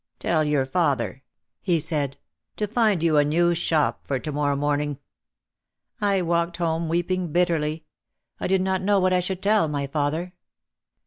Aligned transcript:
"Tell 0.17 0.43
your 0.43 0.65
father," 0.65 1.21
he 1.61 1.79
said, 1.79 2.17
"to 2.57 2.65
find 2.65 3.03
you 3.03 3.17
a 3.17 3.23
new 3.23 3.53
shop 3.53 4.03
for 4.03 4.17
to 4.17 4.31
morrow 4.31 4.55
morning." 4.55 4.97
I 6.01 6.23
walked 6.23 6.57
home 6.57 6.89
weeping 6.89 7.31
bitterly. 7.31 7.85
I 8.39 8.47
did 8.47 8.63
not 8.63 8.81
know 8.81 8.99
what 8.99 9.13
I 9.13 9.19
should 9.19 9.43
tell 9.43 9.67
my 9.67 9.85
father. 9.85 10.33